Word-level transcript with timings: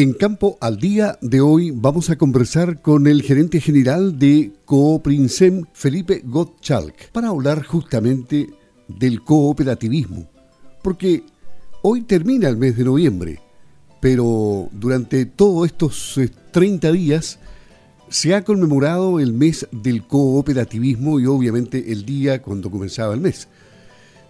En 0.00 0.14
Campo 0.14 0.56
al 0.62 0.78
Día 0.78 1.18
de 1.20 1.42
hoy 1.42 1.72
vamos 1.72 2.08
a 2.08 2.16
conversar 2.16 2.80
con 2.80 3.06
el 3.06 3.20
gerente 3.20 3.60
general 3.60 4.18
de 4.18 4.50
Cooprinsem, 4.64 5.66
Felipe 5.74 6.22
Gottschalk, 6.24 7.10
para 7.12 7.28
hablar 7.28 7.66
justamente 7.66 8.48
del 8.88 9.22
cooperativismo. 9.22 10.26
Porque 10.82 11.22
hoy 11.82 12.00
termina 12.00 12.48
el 12.48 12.56
mes 12.56 12.78
de 12.78 12.84
noviembre, 12.84 13.40
pero 14.00 14.70
durante 14.72 15.26
todos 15.26 15.66
estos 15.66 16.18
30 16.50 16.88
eh, 16.88 16.92
días 16.92 17.38
se 18.08 18.34
ha 18.34 18.42
conmemorado 18.42 19.20
el 19.20 19.34
mes 19.34 19.68
del 19.70 20.06
cooperativismo 20.06 21.20
y 21.20 21.26
obviamente 21.26 21.92
el 21.92 22.06
día 22.06 22.40
cuando 22.40 22.70
comenzaba 22.70 23.12
el 23.12 23.20
mes. 23.20 23.48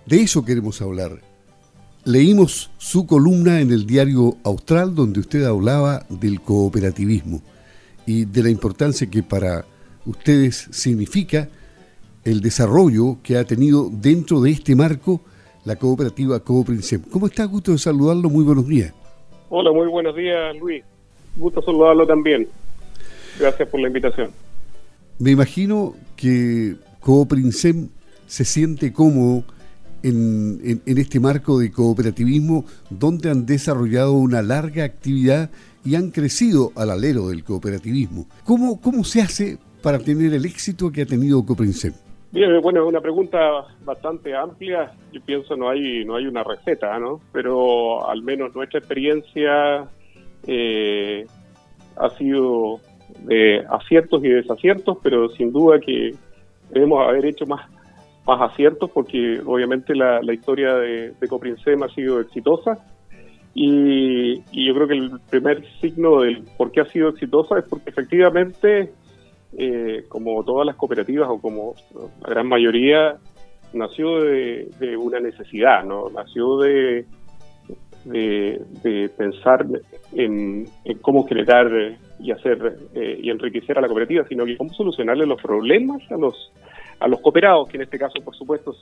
De 0.05 0.21
eso 0.21 0.45
queremos 0.45 0.83
hablar 0.83 1.30
Leímos 2.05 2.71
su 2.79 3.07
columna 3.07 3.61
en 3.61 3.71
el 3.71 3.87
diario 3.87 4.37
Austral 4.43 4.95
donde 4.95 5.21
usted 5.21 5.45
hablaba 5.45 6.07
del 6.09 6.41
cooperativismo 6.41 7.43
y 8.07 8.25
de 8.25 8.43
la 8.43 8.49
importancia 8.49 9.09
que 9.09 9.23
para 9.23 9.67
ustedes 10.07 10.69
significa 10.71 11.49
el 12.25 12.41
desarrollo 12.41 13.19
que 13.23 13.37
ha 13.37 13.45
tenido 13.45 13.91
dentro 13.91 14.41
de 14.41 14.51
este 14.51 14.75
marco 14.75 15.21
la 15.67 15.77
cooperativa 15.77 16.41
Cooprinsem. 16.41 17.03
¿Cómo 17.03 17.27
está? 17.27 17.45
Gusto 17.45 17.73
de 17.73 17.79
saludarlo. 17.79 18.31
Muy 18.31 18.45
buenos 18.45 18.67
días. 18.67 18.95
Hola, 19.51 19.71
muy 19.71 19.89
buenos 19.89 20.17
días, 20.17 20.57
Luis. 20.57 20.83
Gusto 21.37 21.61
saludarlo 21.61 22.07
también. 22.07 22.49
Gracias 23.39 23.69
por 23.69 23.79
la 23.79 23.89
invitación. 23.89 24.31
Me 25.19 25.33
imagino 25.33 25.95
que 26.17 26.77
Cooprinsem 27.01 27.91
se 28.27 28.47
siente 28.47 28.91
cómodo 28.91 29.45
en, 30.03 30.83
este 30.87 31.21
marco 31.21 31.59
de 31.59 31.71
cooperativismo 31.71 32.65
donde 32.91 33.31
han 33.31 33.47
desarrollado 33.47 34.13
una 34.13 34.43
larga 34.43 34.85
actividad 34.85 35.51
y 35.85 35.95
han 35.95 36.11
crecido 36.11 36.73
al 36.77 36.91
alero 36.91 37.29
del 37.29 37.45
cooperativismo. 37.45 38.27
¿Cómo, 38.45 38.81
cómo 38.81 39.05
se 39.05 39.23
hace 39.23 39.59
para 39.83 39.99
tener 39.99 40.35
el 40.35 40.45
éxito 40.45 40.91
que 40.91 41.03
ha 41.03 41.07
tenido 41.07 41.45
Coprinsem? 41.45 41.93
Bien, 42.33 42.61
bueno, 42.61 42.83
es 42.83 42.89
una 42.89 43.01
pregunta 43.01 43.39
bastante 43.85 44.37
amplia. 44.37 44.93
Yo 45.13 45.21
pienso 45.23 45.57
no 45.57 45.69
hay 45.69 46.05
no 46.05 46.15
hay 46.15 46.27
una 46.27 46.45
receta, 46.45 46.97
¿no? 46.99 47.21
Pero 47.33 48.09
al 48.09 48.23
menos 48.23 48.55
nuestra 48.55 48.79
experiencia 48.79 49.89
eh, 50.47 51.27
ha 51.97 52.11
sido 52.11 52.81
de 53.25 53.65
aciertos 53.69 54.25
y 54.25 54.29
desaciertos, 54.29 54.99
pero 55.03 55.29
sin 55.31 55.53
duda 55.53 55.81
que 55.81 56.15
debemos 56.71 57.07
haber 57.07 57.27
hecho 57.27 57.47
más 57.47 57.69
más 58.31 58.53
aciertos 58.53 58.91
porque 58.91 59.41
obviamente 59.45 59.95
la, 59.95 60.21
historia 60.33 60.75
de, 60.75 61.13
de 61.21 61.85
ha 61.85 61.89
sido 61.95 62.21
exitosa 62.21 62.79
y, 63.55 64.37
yo 64.65 64.75
creo 64.75 64.89
que 64.89 64.95
el 64.95 65.21
primer 65.29 65.65
signo 65.81 66.21
del 66.21 66.45
por 66.57 66.71
qué 66.71 66.83
ha 66.83 66.87
sido 66.87 67.09
exitosa 67.09 67.59
es 67.59 67.65
porque 67.69 67.91
efectivamente, 67.91 68.93
eh, 69.59 70.05
como 70.09 70.45
todas 70.45 70.67
las 70.67 70.77
cooperativas 70.77 71.29
o 71.29 71.41
como 71.41 71.75
la 72.23 72.29
gran 72.29 72.47
mayoría, 72.47 73.17
nació 73.73 74.21
de, 74.21 74.97
una 74.99 75.21
necesidad, 75.21 75.85
¿no? 75.85 76.11
Nació 76.11 76.59
de, 76.59 77.07
de, 78.05 79.11
pensar 79.17 79.67
en, 80.13 80.67
cómo 81.03 81.27
generar 81.27 81.97
y 82.19 82.33
hacer 82.33 82.77
eh, 82.95 83.19
y 83.23 83.31
enriquecer 83.31 83.79
a 83.79 83.81
la 83.81 83.89
cooperativa, 83.89 84.25
sino 84.29 84.45
que 84.45 84.57
cómo 84.57 84.73
solucionarle 84.73 85.27
los 85.27 85.41
problemas 85.41 86.03
a 86.11 86.17
los 86.17 86.53
a 87.01 87.09
los 87.09 87.21
cooperados, 87.21 87.69
que 87.69 87.79
en 87.79 87.85
este 87.85 87.99
caso, 87.99 88.23
por 88.23 88.37
supuesto, 88.37 88.75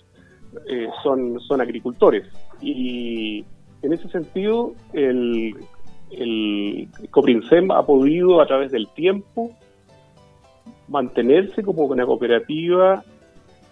eh, 0.69 0.89
son, 1.03 1.39
son 1.41 1.61
agricultores. 1.61 2.27
Y 2.61 3.45
en 3.83 3.93
ese 3.93 4.09
sentido, 4.09 4.73
el, 4.93 5.55
el 6.11 6.89
Coprinsem 7.11 7.71
ha 7.71 7.87
podido, 7.87 8.41
a 8.41 8.47
través 8.47 8.73
del 8.73 8.89
tiempo, 8.89 9.53
mantenerse 10.89 11.63
como 11.63 11.85
una 11.85 12.05
cooperativa 12.05 13.05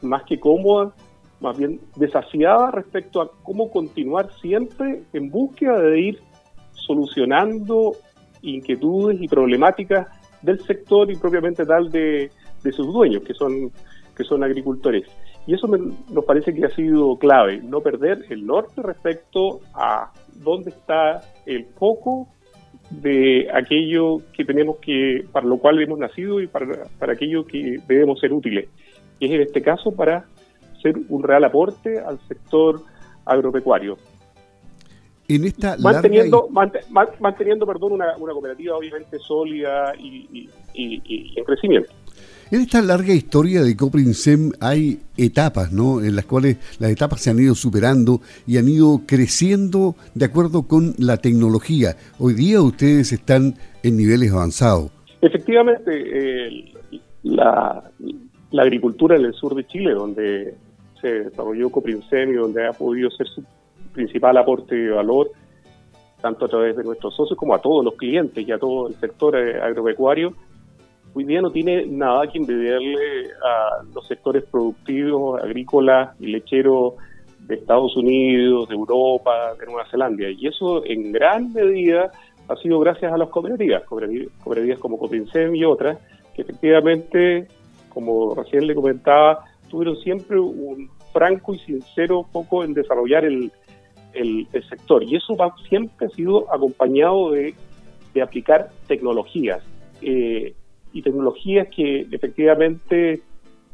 más 0.03 0.23
que 0.25 0.39
cómoda, 0.39 0.93
más 1.41 1.59
bien 1.59 1.81
desafiada 1.97 2.71
respecto 2.71 3.21
a 3.21 3.31
cómo 3.43 3.71
continuar 3.71 4.31
siempre 4.41 5.03
en 5.13 5.31
búsqueda 5.31 5.81
de 5.81 6.01
ir 6.01 6.21
solucionando 6.73 7.97
inquietudes 8.43 9.21
y 9.21 9.29
problemáticas 9.29 10.07
del 10.43 10.61
sector 10.61 11.11
y 11.11 11.17
propiamente 11.17 11.65
tal 11.65 11.91
de, 11.91 12.31
de 12.63 12.73
sus 12.73 12.93
dueños, 12.93 13.23
que 13.23 13.35
son 13.35 13.73
que 14.17 14.25
son 14.25 14.43
agricultores. 14.43 15.05
Y 15.47 15.55
eso 15.55 15.69
nos 15.69 16.25
parece 16.25 16.53
que 16.53 16.65
ha 16.65 16.71
sido 16.71 17.17
clave, 17.19 17.61
no 17.63 17.81
perder 17.81 18.25
el 18.31 18.45
norte 18.45 18.83
respecto 18.83 19.61
a 19.75 20.11
dónde 20.43 20.71
está 20.71 21.23
el 21.45 21.67
foco 21.79 22.27
de 22.91 23.49
aquello 23.53 24.19
que 24.33 24.45
tenemos 24.45 24.79
que, 24.79 25.25
para 25.31 25.47
lo 25.47 25.59
cual 25.59 25.81
hemos 25.81 25.99
nacido 25.99 26.41
y 26.41 26.47
para, 26.47 26.85
para 26.99 27.13
aquello 27.13 27.47
que 27.47 27.79
debemos 27.87 28.19
ser 28.19 28.33
útiles. 28.33 28.69
Y 29.21 29.27
es 29.27 29.33
en 29.33 29.43
este 29.43 29.63
caso 29.63 29.93
para 29.93 30.25
ser 30.93 31.01
un 31.09 31.23
real 31.23 31.45
aporte 31.45 31.99
al 31.99 32.19
sector 32.29 32.83
agropecuario. 33.25 33.97
En 35.29 35.45
esta 35.45 35.77
manteniendo, 35.79 36.49
manteniendo 37.19 37.67
perdón, 37.67 37.93
una, 37.93 38.17
una, 38.17 38.33
cooperativa 38.33 38.77
obviamente 38.77 39.19
sólida 39.19 39.93
y, 39.99 40.49
y 40.75 41.35
en 41.37 41.45
crecimiento. 41.45 41.91
En 42.49 42.61
esta 42.61 42.81
larga 42.81 43.13
historia 43.13 43.65
de 43.65 43.77
Coprinsem 43.77 44.53
hay 44.61 45.01
etapas, 45.17 45.73
¿no? 45.73 46.01
En 46.01 46.15
las 46.15 46.27
cuales 46.27 46.59
las 46.79 46.93
etapas 46.93 47.21
se 47.21 47.31
han 47.31 47.41
ido 47.41 47.57
superando 47.57 48.21
y 48.47 48.59
han 48.59 48.69
ido 48.69 49.01
creciendo 49.05 49.97
de 50.15 50.27
acuerdo 50.27 50.63
con 50.63 50.95
la 50.97 51.17
tecnología. 51.17 51.97
Hoy 52.21 52.35
día 52.35 52.63
ustedes 52.63 53.13
están 53.13 53.55
en 53.83 53.97
niveles 53.97 54.31
avanzados. 54.31 54.93
Efectivamente, 55.23 56.73
la, 57.25 57.91
agricultura 58.57 59.17
en 59.17 59.25
el 59.25 59.35
sur 59.35 59.57
de 59.57 59.67
Chile, 59.67 59.93
donde 59.93 60.55
se 61.01 61.25
desarrolló 61.25 61.71
Coprinsem 61.71 62.31
y 62.31 62.34
donde 62.34 62.67
ha 62.67 62.73
podido 62.73 63.11
ser 63.11 63.27
su 63.27 63.43
principal 63.93 64.37
aporte 64.37 64.75
de 64.75 64.91
valor, 64.91 65.31
tanto 66.21 66.45
a 66.45 66.49
través 66.49 66.77
de 66.77 66.84
nuestros 66.84 67.15
socios 67.15 67.39
como 67.39 67.55
a 67.55 67.61
todos 67.61 67.84
los 67.84 67.95
clientes 67.95 68.47
y 68.47 68.53
a 68.53 68.59
todo 68.59 68.89
el 68.89 68.95
sector 68.95 69.37
eh, 69.37 69.61
agropecuario, 69.61 70.34
hoy 71.15 71.25
día 71.25 71.41
no 71.41 71.51
tiene 71.51 71.87
nada 71.87 72.27
que 72.27 72.39
envidiarle 72.39 73.31
a 73.43 73.83
los 73.95 74.07
sectores 74.07 74.45
productivos, 74.45 75.43
agrícolas 75.43 76.15
y 76.21 76.27
lecheros 76.27 76.95
de 77.41 77.55
Estados 77.55 77.97
Unidos, 77.97 78.69
de 78.69 78.75
Europa, 78.75 79.55
de 79.59 79.67
Nueva 79.67 79.87
Zelanda. 79.91 80.28
Y 80.28 80.47
eso 80.47 80.84
en 80.84 81.13
gran 81.13 81.53
medida 81.53 82.11
ha 82.49 82.57
sido 82.57 82.78
gracias 82.81 83.13
a 83.13 83.17
las 83.17 83.28
cooperativas, 83.28 83.84
cooperativas, 83.84 84.78
como 84.78 84.99
Copinsem 84.99 85.55
y 85.55 85.65
otras, 85.65 85.99
que 86.34 86.43
efectivamente, 86.43 87.49
como 87.89 88.34
recién 88.34 88.67
le 88.67 88.75
comentaba, 88.75 89.45
tuvieron 89.69 89.97
siempre 89.97 90.38
un 90.38 90.91
franco 91.12 91.54
y 91.54 91.59
sincero 91.60 92.25
foco 92.32 92.65
en 92.65 92.75
desarrollar 92.75 93.25
el, 93.25 93.50
sector. 94.69 95.03
Y 95.04 95.16
eso 95.16 95.37
va, 95.37 95.54
siempre 95.69 96.06
ha 96.06 96.10
sido 96.10 96.53
acompañado 96.53 97.32
de, 97.32 97.54
aplicar 98.22 98.71
tecnologías. 98.87 99.62
Eh, 100.00 100.54
y 100.94 101.03
tecnologías 101.03 101.69
que 101.69 102.06
efectivamente 102.10 103.21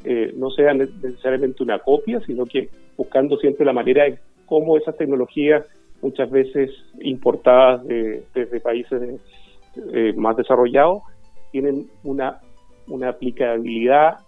eh, 0.05 0.33
no 0.37 0.51
sean 0.51 0.79
necesariamente 0.79 1.63
una 1.63 1.79
copia, 1.79 2.21
sino 2.27 2.45
que 2.45 2.69
buscando 2.97 3.37
siempre 3.37 3.65
la 3.65 3.73
manera 3.73 4.03
de 4.05 4.19
cómo 4.47 4.77
esas 4.77 4.97
tecnologías, 4.97 5.65
muchas 6.01 6.29
veces 6.29 6.71
importadas 7.01 7.87
desde 7.87 8.61
países 8.61 9.21
eh, 9.93 10.13
más 10.17 10.37
desarrollados, 10.37 11.03
tienen 11.53 11.87
una, 12.03 12.41
una 12.89 13.11
aplicabilidad 13.11 14.19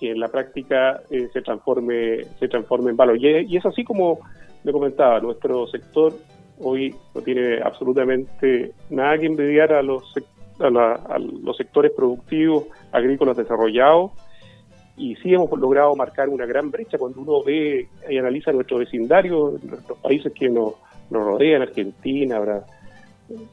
que 0.00 0.10
en 0.10 0.18
la 0.18 0.28
práctica 0.28 1.02
eh, 1.10 1.28
se 1.32 1.42
transforme 1.42 2.24
se 2.38 2.48
transforme 2.48 2.90
en 2.90 2.96
valor. 2.96 3.18
Y, 3.18 3.56
es 3.56 3.66
así 3.66 3.84
como 3.84 4.18
le 4.64 4.72
comentaba, 4.72 5.20
nuestro 5.20 5.66
sector 5.66 6.14
hoy 6.58 6.94
no 7.14 7.20
tiene 7.22 7.60
absolutamente 7.62 8.72
nada 8.88 9.18
que 9.18 9.26
envidiar 9.26 9.72
a 9.72 9.82
los 9.82 10.10
sectores 10.12 10.40
a, 10.62 11.18
los 11.18 11.56
sectores 11.56 11.92
productivos 11.92 12.66
agrícolas 12.92 13.36
desarrollados 13.36 14.12
y 14.96 15.16
sí 15.16 15.32
hemos 15.32 15.50
logrado 15.58 15.94
marcar 15.96 16.28
una 16.28 16.44
gran 16.44 16.70
brecha 16.70 16.98
cuando 16.98 17.22
uno 17.22 17.42
ve 17.42 17.88
y 18.08 18.18
analiza 18.18 18.52
nuestro 18.52 18.78
vecindario, 18.78 19.58
los 19.88 19.98
países 20.02 20.32
que 20.34 20.50
nos, 20.50 20.74
rodean, 21.10 21.62
Argentina, 21.62 22.38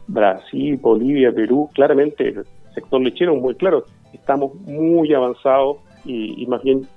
Brasil, 0.08 0.78
Bolivia, 0.78 1.32
Perú, 1.32 1.70
claramente 1.74 2.28
el 2.28 2.46
sector 2.76 3.02
lechero 3.02 3.36
muy 3.36 3.56
claro, 3.56 3.86
estamos 4.12 4.54
muy 4.56 5.14
avanzados 5.14 5.78
y, 6.08 6.46
más 6.48 6.64
bien 6.64 6.88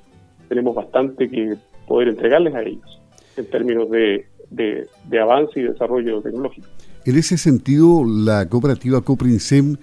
tenemos 0.49 0.75
bastante 0.75 1.29
que 1.29 1.57
poder 1.87 2.09
entregarles 2.09 2.55
a 2.55 2.63
ellos 2.63 3.01
en 3.37 3.47
términos 3.51 3.91
de, 3.91 4.27
de 4.51 5.21
avance 5.21 5.61
y 5.61 5.65
desarrollo 5.65 6.21
tecnológico. 6.23 6.67
En 7.05 7.17
ese 7.17 7.39
sentido, 7.39 8.05
la 8.05 8.49
cooperativa 8.49 9.01
Coprinsem 9.01 9.77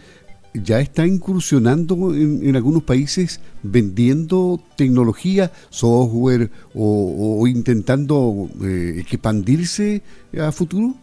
ya 0.63 0.79
está 0.79 1.06
incursionando 1.06 2.13
en, 2.13 2.56
algunos 2.56 2.83
países 2.83 3.41
vendiendo 3.63 4.59
tecnología, 4.75 5.51
software 5.69 6.50
o, 6.74 7.45
intentando 7.47 8.47
eh, 8.63 9.00
expandirse 9.00 10.01
a 10.39 10.51
futuro? 10.51 10.94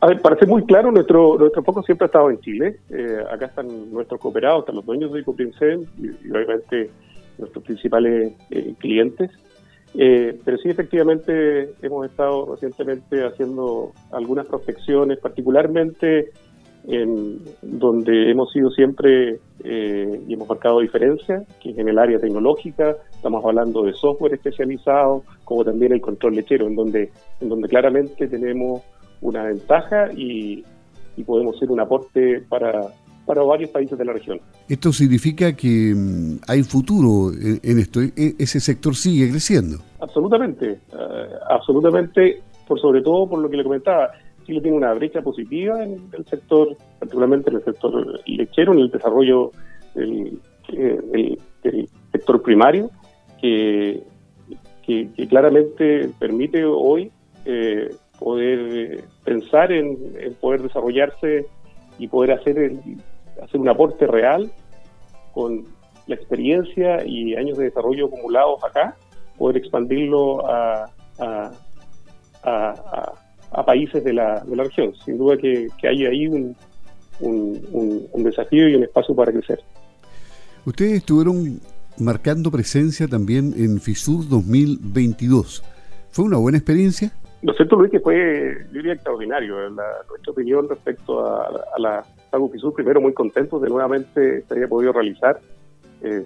A 0.00 0.08
ver, 0.08 0.20
para 0.20 0.36
ser 0.36 0.48
muy 0.48 0.64
claro, 0.64 0.90
nuestro 0.90 1.38
nuestro 1.38 1.62
foco 1.62 1.82
siempre 1.82 2.06
ha 2.06 2.06
estado 2.06 2.30
en 2.30 2.40
Chile. 2.40 2.76
Eh, 2.90 3.18
acá 3.32 3.46
están 3.46 3.92
nuestros 3.92 4.20
cooperados, 4.20 4.60
están 4.60 4.76
los 4.76 4.84
dueños 4.84 5.12
de 5.12 5.22
Coprincen 5.22 5.86
y, 5.98 6.06
y, 6.26 6.30
obviamente 6.30 6.90
nuestros 7.42 7.64
principales 7.64 8.32
eh, 8.50 8.74
clientes. 8.78 9.30
Eh, 9.94 10.38
pero 10.44 10.56
sí, 10.58 10.70
efectivamente, 10.70 11.74
hemos 11.82 12.06
estado 12.06 12.54
recientemente 12.54 13.24
haciendo 13.24 13.92
algunas 14.10 14.46
prospecciones, 14.46 15.18
particularmente 15.18 16.30
en 16.84 17.38
donde 17.60 18.30
hemos 18.30 18.50
sido 18.52 18.70
siempre 18.70 19.38
eh, 19.62 20.20
y 20.26 20.34
hemos 20.34 20.48
marcado 20.48 20.80
diferencia, 20.80 21.44
que 21.62 21.70
es 21.70 21.78
en 21.78 21.88
el 21.88 21.98
área 21.98 22.18
tecnológica, 22.18 22.96
estamos 23.12 23.44
hablando 23.44 23.84
de 23.84 23.92
software 23.92 24.34
especializado, 24.34 25.22
como 25.44 25.64
también 25.64 25.92
el 25.92 26.00
control 26.00 26.34
lechero, 26.34 26.66
en 26.66 26.74
donde, 26.74 27.10
en 27.40 27.48
donde 27.48 27.68
claramente 27.68 28.26
tenemos 28.26 28.82
una 29.20 29.44
ventaja 29.44 30.12
y, 30.12 30.64
y 31.16 31.24
podemos 31.24 31.56
ser 31.58 31.70
un 31.70 31.80
aporte 31.80 32.42
para, 32.48 32.88
para 33.26 33.42
varios 33.42 33.70
países 33.70 33.96
de 33.98 34.04
la 34.04 34.12
región. 34.12 34.40
Esto 34.68 34.92
significa 34.92 35.54
que 35.54 35.94
mm, 35.94 36.40
hay 36.48 36.62
futuro 36.62 37.32
en, 37.32 37.78
esto, 37.78 38.00
e, 38.00 38.34
ese 38.38 38.60
sector 38.60 38.94
sigue 38.94 39.30
creciendo. 39.30 39.78
Absolutamente, 40.00 40.80
uh, 40.92 40.96
absolutamente, 41.50 42.42
por 42.66 42.80
sobre 42.80 43.02
todo 43.02 43.28
por 43.28 43.38
lo 43.38 43.48
que 43.48 43.56
le 43.56 43.64
comentaba, 43.64 44.10
Chile 44.44 44.60
tiene 44.60 44.76
una 44.76 44.92
brecha 44.94 45.22
positiva 45.22 45.82
en 45.82 45.98
el 46.12 46.24
sector, 46.26 46.76
particularmente 46.98 47.50
en 47.50 47.56
el 47.56 47.64
sector 47.64 48.20
lechero, 48.26 48.72
en 48.72 48.80
el 48.80 48.90
desarrollo 48.90 49.52
del, 49.94 50.38
del, 50.68 51.38
del 51.62 51.88
sector 52.10 52.42
primario, 52.42 52.90
que, 53.40 54.02
que, 54.84 55.08
que, 55.16 55.28
claramente 55.28 56.10
permite 56.18 56.64
hoy 56.64 57.10
eh, 57.44 57.94
poder 58.18 59.04
pensar 59.24 59.72
en, 59.72 59.96
en, 60.18 60.34
poder 60.34 60.62
desarrollarse 60.62 61.46
y 61.98 62.08
poder 62.08 62.32
hacer 62.32 62.58
el, 62.58 62.80
hacer 63.42 63.60
un 63.60 63.68
aporte 63.68 64.06
real 64.06 64.52
con 65.32 65.64
la 66.06 66.14
experiencia 66.14 67.04
y 67.06 67.34
años 67.34 67.58
de 67.58 67.64
desarrollo 67.64 68.06
acumulados 68.06 68.62
acá, 68.64 68.96
poder 69.38 69.56
expandirlo 69.56 70.46
a, 70.48 70.90
a, 71.18 71.50
a, 72.42 73.12
a 73.52 73.64
países 73.64 74.02
de 74.04 74.12
la, 74.12 74.40
de 74.40 74.56
la, 74.56 74.64
región. 74.64 74.94
Sin 75.04 75.18
duda 75.18 75.36
que, 75.36 75.68
que 75.80 75.88
hay 75.88 76.06
ahí 76.06 76.26
un, 76.26 76.56
un, 77.20 77.60
un, 77.72 78.06
un, 78.12 78.24
desafío 78.24 78.68
y 78.68 78.74
un 78.74 78.84
espacio 78.84 79.14
para 79.14 79.32
crecer. 79.32 79.60
Ustedes 80.64 80.94
estuvieron 80.94 81.60
marcando 81.98 82.50
presencia 82.50 83.06
también 83.06 83.54
en 83.56 83.80
FISUR 83.80 84.28
2022. 84.28 85.62
¿Fue 86.10 86.24
una 86.24 86.38
buena 86.38 86.58
experiencia? 86.58 87.12
Lo 87.42 87.52
cierto, 87.54 87.76
Luis, 87.76 87.90
que 87.90 88.00
fue, 88.00 88.66
yo 88.66 88.74
diría, 88.74 88.92
extraordinario. 88.92 89.68
La, 89.70 89.84
nuestra 90.08 90.32
opinión 90.32 90.68
respecto 90.68 91.24
a, 91.26 91.46
a 91.46 91.78
la 91.78 92.04
Sago 92.32 92.50
primero 92.74 93.00
muy 93.02 93.12
contentos 93.12 93.60
de 93.60 93.68
nuevamente 93.68 94.42
se 94.42 94.54
haya 94.54 94.66
podido 94.66 94.92
realizar. 94.92 95.38
Eh, 96.00 96.24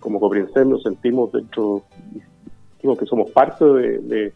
como 0.00 0.18
Coprincem 0.18 0.68
nos 0.68 0.82
sentimos 0.82 1.30
dentro, 1.32 1.84
digo 2.82 2.96
que 2.96 3.06
somos 3.06 3.30
parte 3.30 3.64
de, 3.64 4.32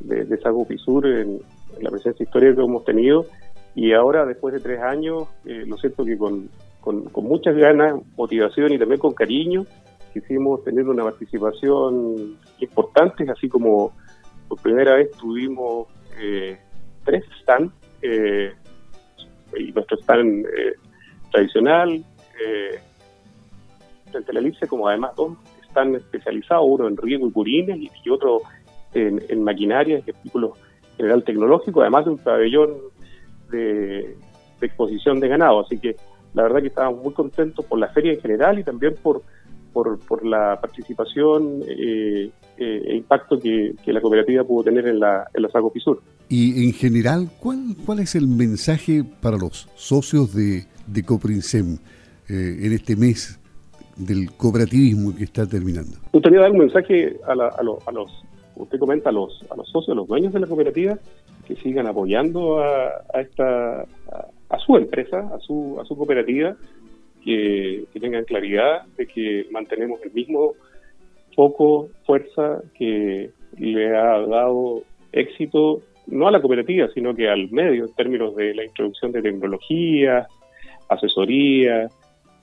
de, 0.00 0.24
de, 0.24 0.38
Sago 0.38 0.64
FISUR 0.64 1.06
en, 1.06 1.40
en, 1.76 1.84
la 1.84 1.90
presencia 1.90 2.24
histórica 2.24 2.56
que 2.56 2.62
hemos 2.62 2.82
tenido. 2.84 3.26
Y 3.74 3.92
ahora, 3.92 4.24
después 4.24 4.54
de 4.54 4.60
tres 4.60 4.80
años, 4.80 5.28
eh, 5.44 5.64
lo 5.66 5.76
siento 5.76 6.02
que 6.02 6.16
con, 6.16 6.48
muchas 7.16 7.56
ganas, 7.56 8.00
motivación 8.16 8.72
y 8.72 8.78
también 8.78 9.00
con 9.00 9.12
cariño, 9.12 9.66
quisimos 10.14 10.64
tener 10.64 10.88
una 10.88 11.04
participación 11.04 12.38
importante, 12.60 13.30
así 13.30 13.50
como 13.50 13.92
por 14.48 14.58
primera 14.62 14.94
vez 14.94 15.10
tuvimos 15.10 15.88
eh, 16.18 16.56
tres 17.04 17.22
stands, 17.42 17.74
y 19.58 19.72
nuestro 19.72 19.96
stand 19.98 20.46
eh, 20.46 20.74
tradicional, 21.30 22.04
eh, 22.44 22.78
frente 24.10 24.30
a 24.30 24.34
la 24.34 24.40
elipse, 24.40 24.66
como 24.66 24.88
además 24.88 25.14
dos 25.16 25.36
están 25.66 25.94
especializados, 25.94 26.64
uno 26.68 26.88
en 26.88 26.96
riego 26.96 27.26
y 27.26 27.30
purines 27.30 27.78
y, 27.78 28.10
otro 28.10 28.42
en, 28.92 29.20
en 29.28 29.42
maquinaria 29.42 30.00
y 30.06 30.10
artículos 30.10 30.52
general 30.96 31.24
tecnológico, 31.24 31.80
además 31.80 32.04
de 32.04 32.10
un 32.12 32.18
pabellón 32.18 32.74
de, 33.50 34.16
de, 34.60 34.66
exposición 34.66 35.20
de 35.20 35.28
ganado. 35.28 35.60
Así 35.60 35.78
que 35.78 35.96
la 36.34 36.44
verdad 36.44 36.60
que 36.60 36.68
estábamos 36.68 37.02
muy 37.02 37.12
contentos 37.12 37.64
por 37.64 37.78
la 37.78 37.88
feria 37.88 38.12
en 38.12 38.20
general 38.20 38.58
y 38.58 38.64
también 38.64 38.94
por, 39.02 39.22
por, 39.72 39.98
por 40.06 40.24
la 40.24 40.58
participación 40.60 41.62
eh, 41.68 42.30
eh, 42.56 42.82
e 42.86 42.96
impacto 42.96 43.38
que, 43.38 43.74
que, 43.84 43.92
la 43.92 44.00
cooperativa 44.00 44.44
pudo 44.44 44.64
tener 44.64 44.86
en 44.86 45.00
la, 45.00 45.26
en 45.34 45.42
la 45.42 45.48
Saco 45.48 45.70
Fisur. 45.70 46.00
Y 46.28 46.66
en 46.66 46.72
general, 46.72 47.28
¿cuál, 47.40 47.74
¿cuál 47.84 48.00
es 48.00 48.14
el 48.14 48.28
mensaje 48.28 49.02
para 49.20 49.36
los 49.36 49.68
socios 49.74 50.34
de, 50.34 50.64
de 50.86 51.02
Coprinsem 51.02 51.78
eh, 52.28 52.58
en 52.62 52.72
este 52.72 52.94
mes 52.96 53.40
del 53.96 54.30
cooperativismo 54.36 55.16
que 55.16 55.24
está 55.24 55.46
terminando? 55.46 55.96
Me 56.04 56.10
gustaría 56.12 56.40
dar 56.40 56.52
un 56.52 56.58
mensaje 56.58 57.16
a, 57.26 57.34
la, 57.34 57.48
a, 57.48 57.62
lo, 57.62 57.78
a 57.86 57.92
los, 57.92 58.10
usted 58.56 58.78
comenta, 58.78 59.10
a 59.10 59.12
los, 59.12 59.44
a 59.50 59.56
los 59.56 59.68
socios, 59.68 59.90
a 59.90 59.96
los 59.96 60.06
dueños 60.06 60.32
de 60.32 60.40
la 60.40 60.46
cooperativa, 60.46 60.98
que 61.46 61.56
sigan 61.56 61.86
apoyando 61.86 62.60
a, 62.60 62.86
a 63.12 63.20
esta 63.20 63.82
a, 64.48 64.58
su 64.64 64.76
empresa, 64.76 65.28
a 65.34 65.38
su, 65.40 65.78
a 65.80 65.84
su 65.84 65.96
cooperativa, 65.96 66.56
que, 67.24 67.84
que 67.92 68.00
tengan 68.00 68.24
claridad 68.24 68.84
de 68.96 69.06
que 69.06 69.46
mantenemos 69.50 70.00
el 70.04 70.12
mismo 70.12 70.52
foco, 71.34 71.88
fuerza 72.06 72.62
que 72.78 73.30
le 73.56 73.96
ha 73.96 74.20
dado 74.26 74.82
éxito 75.12 75.82
no 76.06 76.28
a 76.28 76.30
la 76.30 76.40
cooperativa, 76.40 76.88
sino 76.92 77.14
que 77.14 77.28
al 77.28 77.50
medio 77.50 77.86
en 77.86 77.94
términos 77.94 78.36
de 78.36 78.54
la 78.54 78.64
introducción 78.64 79.12
de 79.12 79.22
tecnología, 79.22 80.26
asesoría, 80.88 81.88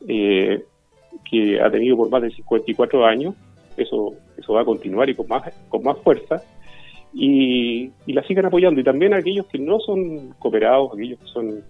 eh, 0.08 0.64
que 1.30 1.62
ha 1.62 1.70
tenido 1.70 1.98
por 1.98 2.10
más 2.10 2.22
de 2.24 2.32
54 2.32 3.06
años. 3.06 3.36
Eso, 3.78 4.14
eso 4.38 4.54
va 4.54 4.62
a 4.62 4.66
continuar 4.66 5.10
y 5.10 5.16
con 5.16 5.28
más, 5.28 5.44
con 5.70 5.84
más 5.84 5.98
fuerza. 6.00 6.42
Y, 7.14 7.92
y 8.06 8.14
la 8.14 8.24
sigan 8.24 8.46
apoyando. 8.46 8.80
Y 8.80 8.84
también 8.84 9.14
a 9.14 9.18
aquellos 9.18 9.46
que 9.48 9.60
no 9.60 9.80
son 9.80 10.34
cooperados, 10.40 10.94
aquellos 10.94 11.20
que 11.20 11.28
son, 11.28 11.64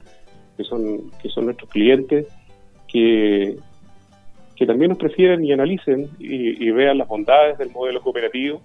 que 0.57 0.63
son, 0.63 1.11
que 1.21 1.29
son 1.29 1.45
nuestros 1.45 1.69
clientes, 1.69 2.27
que, 2.87 3.57
que 4.61 4.67
también 4.67 4.89
nos 4.89 4.99
prefieren 4.99 5.43
y 5.43 5.51
analicen 5.51 6.07
y, 6.19 6.69
vean 6.69 6.99
las 6.99 7.07
bondades 7.07 7.57
del 7.57 7.71
modelo 7.71 7.99
cooperativo, 7.99 8.61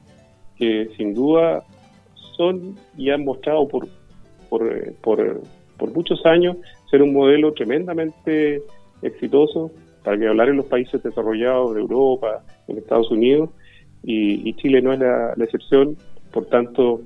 que 0.55 0.91
sin 0.95 1.15
duda 1.15 1.63
son 2.37 2.77
y 2.99 3.09
han 3.09 3.25
mostrado 3.25 3.67
por, 3.67 3.89
por, 4.50 4.93
por, 4.97 5.41
por 5.79 5.95
muchos 5.95 6.26
años 6.26 6.59
ser 6.91 7.00
un 7.00 7.15
modelo 7.15 7.55
tremendamente 7.55 8.61
exitoso 9.00 9.71
para 10.05 10.19
que 10.19 10.29
hablar 10.29 10.50
en 10.50 10.59
los 10.59 10.67
países 10.67 11.03
desarrollados 11.03 11.75
de 11.75 11.81
Europa, 11.81 12.45
en 12.69 12.76
Estados 12.76 13.11
Unidos, 13.11 13.49
y, 14.03 14.53
Chile 14.57 14.83
no 14.83 14.93
es 14.93 14.99
la, 14.99 15.33
la, 15.35 15.45
excepción. 15.47 15.97
Por 16.31 16.45
tanto, 16.45 17.00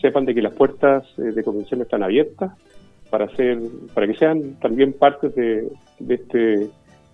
sepan 0.00 0.24
de 0.24 0.34
que 0.34 0.40
las 0.40 0.54
puertas 0.54 1.04
eh, 1.18 1.24
de 1.24 1.44
convención 1.44 1.82
están 1.82 2.02
abiertas 2.02 2.52
para 3.10 3.26
hacer, 3.26 3.58
para 3.92 4.06
que 4.06 4.14
sean 4.14 4.54
también 4.60 4.94
partes 4.94 5.34
de, 5.34 5.68
de 5.98 6.14
este, 6.14 6.70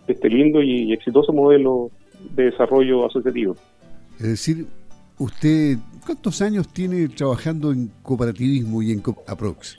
de 0.08 0.14
este 0.14 0.28
lindo 0.28 0.60
y, 0.60 0.92
exitoso 0.92 1.32
modelo 1.32 1.90
de 2.34 2.44
desarrollo 2.44 3.06
asociativo. 3.06 3.54
Es 4.18 4.28
decir, 4.28 4.66
usted, 5.18 5.76
¿cuántos 6.04 6.42
años 6.42 6.68
tiene 6.72 7.08
trabajando 7.08 7.70
en 7.70 7.90
cooperativismo 8.02 8.82
y 8.82 8.92
en 8.92 9.02
Aprox? 9.28 9.78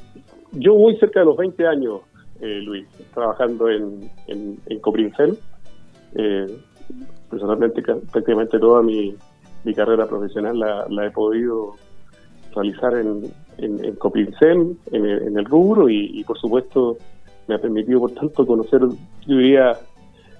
Yo 0.53 0.73
voy 0.75 0.95
cerca 0.97 1.19
de 1.19 1.25
los 1.25 1.37
20 1.37 1.67
años 1.67 2.01
eh, 2.41 2.61
Luis, 2.61 2.87
trabajando 3.13 3.69
en, 3.69 4.09
en, 4.27 4.57
en 4.65 4.79
Coprincel. 4.79 5.37
Eh, 6.15 6.47
personalmente, 7.29 7.81
prácticamente 7.81 8.57
toda 8.59 8.81
mi, 8.81 9.15
mi 9.63 9.73
carrera 9.73 10.07
profesional 10.07 10.57
la, 10.57 10.87
la, 10.89 11.07
he 11.07 11.11
podido 11.11 11.75
realizar 12.55 12.95
en, 12.95 13.31
en, 13.57 13.83
en 13.83 13.95
Coprincel, 13.95 14.77
en, 14.91 15.05
en, 15.05 15.37
el 15.37 15.45
rubro, 15.45 15.89
y, 15.89 16.19
y, 16.19 16.23
por 16.23 16.39
supuesto 16.39 16.97
me 17.47 17.55
ha 17.55 17.59
permitido, 17.59 17.99
por 17.99 18.11
tanto, 18.11 18.45
conocer, 18.45 18.81
yo 19.27 19.37
diría, 19.37 19.77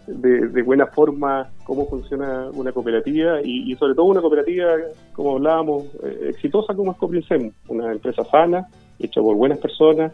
de, 0.10 0.48
de 0.48 0.62
buena 0.64 0.88
forma 0.88 1.50
cómo 1.64 1.88
funciona 1.88 2.50
una 2.54 2.72
cooperativa 2.72 3.42
y, 3.44 3.76
sobre 3.76 3.94
todo 3.94 4.06
una 4.06 4.22
cooperativa, 4.22 4.76
como 5.14 5.36
hablábamos, 5.36 5.86
eh, 6.04 6.30
exitosa 6.30 6.74
como 6.74 6.92
es 6.92 6.98
Coprincel, 6.98 7.54
una 7.68 7.92
empresa 7.92 8.24
sana, 8.26 8.68
hecha 8.98 9.22
por 9.22 9.36
buenas 9.36 9.60
personas, 9.60 10.12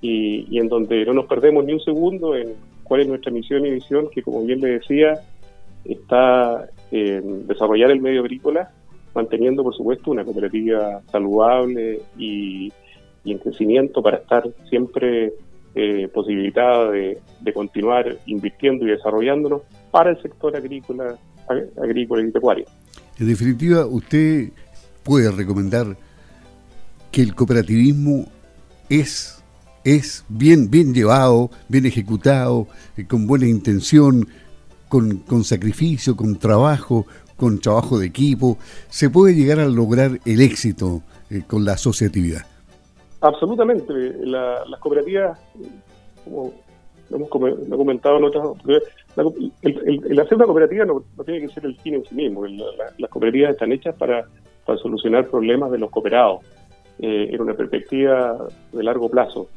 y, 0.00 0.58
en 0.58 0.68
donde 0.68 1.04
no 1.06 1.14
nos 1.14 1.26
perdemos 1.26 1.64
ni 1.64 1.72
un 1.72 1.80
segundo 1.80 2.36
en 2.36 2.54
cuál 2.82 3.00
es 3.00 3.08
nuestra 3.08 3.32
misión 3.32 3.64
y 3.64 3.70
visión, 3.70 4.08
que 4.12 4.22
como 4.22 4.44
bien 4.44 4.60
le 4.60 4.78
decía, 4.78 5.14
está 5.84 6.68
en 6.90 7.46
desarrollar 7.46 7.90
el 7.90 8.00
medio 8.00 8.20
agrícola, 8.20 8.70
manteniendo 9.14 9.62
por 9.62 9.74
supuesto 9.74 10.10
una 10.10 10.24
cooperativa 10.24 11.00
saludable 11.10 12.00
y 12.18 12.70
en 13.24 13.38
crecimiento 13.38 14.02
para 14.02 14.18
estar 14.18 14.44
siempre 14.68 15.32
eh, 15.74 16.08
posibilitada 16.12 16.90
de, 16.90 17.18
de, 17.40 17.52
continuar 17.52 18.16
invirtiendo 18.26 18.86
y 18.86 18.90
desarrollándonos 18.90 19.62
para 19.90 20.10
el 20.10 20.22
sector 20.22 20.56
agrícola, 20.56 21.16
agrícola 21.82 22.22
y 22.22 22.30
pecuario. 22.30 22.66
En 23.18 23.28
definitiva, 23.28 23.86
usted 23.86 24.50
puede 25.02 25.30
recomendar 25.30 25.96
que 27.10 27.22
el 27.22 27.34
cooperativismo 27.34 28.26
es, 28.88 29.42
es 29.84 30.24
bien, 30.28 30.70
bien 30.70 30.94
llevado, 30.94 31.50
bien 31.68 31.86
ejecutado, 31.86 32.66
eh, 32.96 33.04
con 33.06 33.26
buena 33.26 33.46
intención, 33.46 34.28
con, 34.88 35.18
con 35.18 35.44
sacrificio, 35.44 36.16
con 36.16 36.36
trabajo, 36.36 37.06
con 37.36 37.58
trabajo 37.60 37.98
de 37.98 38.06
equipo, 38.06 38.58
se 38.88 39.10
puede 39.10 39.34
llegar 39.34 39.60
a 39.60 39.66
lograr 39.66 40.20
el 40.24 40.40
éxito 40.40 41.02
eh, 41.30 41.42
con 41.46 41.64
la 41.64 41.72
asociatividad. 41.72 42.46
Absolutamente. 43.24 43.92
las 44.26 44.78
cooperativas, 44.80 45.40
como 46.24 46.52
hemos 47.10 47.28
comentado 47.28 48.18
en 48.18 48.24
otras 48.24 48.46
el, 49.62 50.20
hacer 50.20 50.34
una 50.36 50.46
cooperativa 50.46 50.84
no, 50.84 51.02
tiene 51.24 51.40
que 51.40 51.48
ser 51.48 51.64
el 51.64 51.76
fin 51.76 51.94
en 51.94 52.04
sí 52.04 52.14
mismo. 52.14 52.44
las 52.46 53.10
cooperativas 53.10 53.52
están 53.52 53.72
hechas 53.72 53.94
para, 53.96 54.26
solucionar 54.76 55.28
problemas 55.28 55.70
de 55.70 55.78
los 55.78 55.90
cooperados 55.90 56.42
eh, 56.98 57.30
en 57.32 57.40
una 57.40 57.54
perspectiva 57.54 58.46
de 58.72 58.82
largo 58.82 59.08
plazo. 59.08 59.48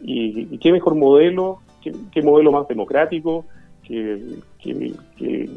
Y, 0.00 0.58
qué 0.58 0.72
mejor 0.72 0.96
modelo, 0.96 1.60
qué, 1.80 2.22
modelo 2.22 2.50
más 2.50 2.66
democrático 2.66 3.44
que, 3.84 4.20
que, 4.58 5.50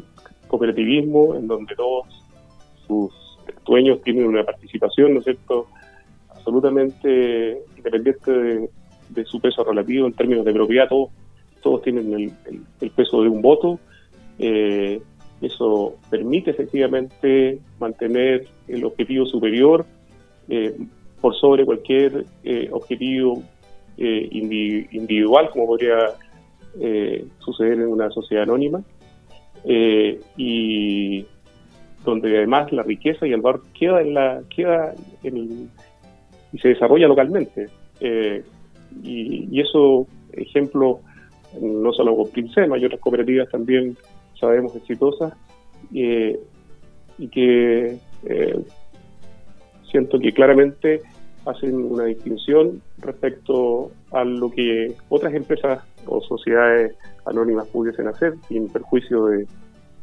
cooperativismo, 0.46 1.34
en 1.34 1.48
donde 1.48 1.74
todos 1.74 2.06
sus 2.86 3.12
dueños 3.64 4.00
tienen 4.02 4.26
una 4.26 4.44
participación, 4.44 5.14
¿no 5.14 5.18
es 5.18 5.24
cierto?, 5.24 5.66
absolutamente 6.46 7.58
independiente 7.76 8.68
de, 9.10 9.24
su 9.24 9.40
peso 9.40 9.64
relativo 9.64 10.06
en 10.06 10.12
términos 10.12 10.44
de 10.44 10.52
propiedad, 10.52 10.88
todos, 10.88 11.82
tienen 11.82 12.32
el, 12.80 12.90
peso 12.90 13.22
de 13.22 13.28
un 13.28 13.42
voto. 13.42 13.80
Eh, 14.38 15.00
eso 15.40 15.96
permite 16.08 16.52
efectivamente 16.52 17.58
mantener 17.80 18.46
el 18.68 18.84
objetivo 18.84 19.26
superior 19.26 19.84
eh, 20.48 20.76
por 21.20 21.34
sobre 21.34 21.64
cualquier 21.64 22.24
eh, 22.44 22.68
objetivo 22.70 23.42
individual, 23.98 25.48
como 25.50 25.66
podría 25.66 26.12
suceder 27.38 27.80
en 27.80 27.88
una 27.88 28.10
sociedad 28.10 28.44
anónima. 28.44 28.82
Y 30.36 31.26
donde 32.04 32.36
además 32.36 32.70
la 32.72 32.82
riqueza 32.82 33.26
y 33.26 33.32
el 33.32 33.40
valor 33.40 33.62
queda 33.72 34.00
en 34.00 34.14
la 34.14 34.42
queda 34.54 34.94
en 35.22 35.70
y 36.52 36.58
se 36.58 36.68
desarrolla 36.68 37.08
localmente. 37.08 37.68
Eh, 38.00 38.42
y, 39.02 39.60
eso 39.60 40.06
ejemplo 40.32 41.00
no 41.60 41.92
solo 41.92 42.14
con 42.14 42.30
Princema 42.30 42.76
hay 42.76 42.84
otras 42.84 43.00
cooperativas 43.00 43.48
también 43.48 43.96
sabemos 44.38 44.76
exitosas 44.76 45.32
eh, 45.94 46.38
y 47.18 47.28
que 47.28 47.98
siento 49.90 50.18
que 50.18 50.32
claramente 50.32 51.00
hacen 51.46 51.74
una 51.76 52.04
distinción 52.04 52.82
respecto 52.98 53.90
a 54.12 54.24
lo 54.24 54.50
que 54.50 54.92
otras 55.08 55.32
empresas 55.32 55.82
o 56.06 56.20
sociedades 56.20 56.94
anónimas 57.24 57.66
pudiesen 57.68 58.08
hacer, 58.08 58.34
sin 58.48 58.68
perjuicio 58.68 59.26
de, 59.26 59.46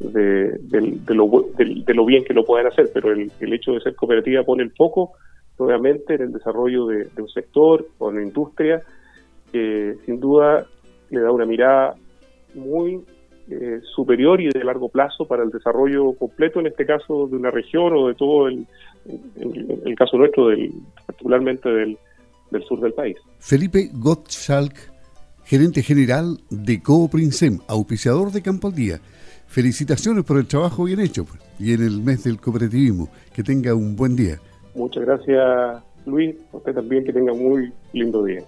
de, 0.00 1.14
lo, 1.14 2.04
bien 2.06 2.24
que 2.24 2.34
lo 2.34 2.44
puedan 2.44 2.66
hacer, 2.66 2.90
pero 2.92 3.12
el, 3.12 3.30
hecho 3.40 3.72
de 3.72 3.80
ser 3.80 3.94
cooperativa 3.94 4.42
pone 4.42 4.62
el 4.62 4.70
foco 4.72 5.12
nuevamente 5.58 6.14
en 6.14 6.22
el 6.22 6.32
desarrollo 6.32 6.86
de, 6.86 7.08
un 7.16 7.28
sector 7.28 7.86
o 7.98 8.08
una 8.08 8.22
industria 8.22 8.82
que 9.52 9.96
sin 10.04 10.20
duda 10.20 10.66
le 11.10 11.20
da 11.20 11.30
una 11.30 11.46
mirada 11.46 11.94
muy 12.54 13.00
eh, 13.48 13.80
superior 13.94 14.40
y 14.40 14.48
de 14.48 14.64
largo 14.64 14.88
plazo 14.88 15.26
para 15.26 15.44
el 15.44 15.50
desarrollo 15.50 16.12
completo, 16.14 16.60
en 16.60 16.66
este 16.66 16.86
caso 16.86 17.28
de 17.28 17.36
una 17.36 17.50
región 17.50 17.92
o 17.94 18.08
de 18.08 18.14
todo 18.14 18.48
el, 18.48 18.66
caso 19.96 20.16
nuestro, 20.16 20.48
del, 20.48 20.72
particularmente 21.06 21.68
del, 21.68 21.98
sur 22.66 22.80
del 22.80 22.92
país. 22.92 23.16
Felipe 23.38 23.90
Gottschalk 23.92 24.94
gerente 25.44 25.82
general 25.82 26.40
de 26.50 26.80
Cooprinsem, 26.80 27.60
auspiciador 27.68 28.32
de 28.32 28.42
Campo 28.42 28.68
al 28.68 28.74
Día. 28.74 29.00
Felicitaciones 29.46 30.24
por 30.24 30.38
el 30.38 30.46
trabajo 30.46 30.84
bien 30.84 31.00
hecho 31.00 31.26
y 31.58 31.74
en 31.74 31.82
el 31.82 32.00
mes 32.00 32.24
del 32.24 32.40
cooperativismo. 32.40 33.10
Que 33.34 33.42
tenga 33.42 33.74
un 33.74 33.94
buen 33.94 34.16
día. 34.16 34.40
Muchas 34.74 35.04
gracias, 35.04 35.82
Luis. 36.06 36.36
usted 36.52 36.74
también 36.74 37.04
que 37.04 37.12
tenga 37.12 37.32
un 37.32 37.42
muy 37.42 37.72
lindo 37.92 38.24
día. 38.24 38.44